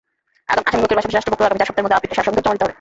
[0.51, 2.69] আসামিপক্ষের পাশাপাশি রাষ্ট্রপক্ষকেও আগামী চার সপ্তাহের মধ্যে আপিলের সারসংক্ষেপ জমা দিতে হবে।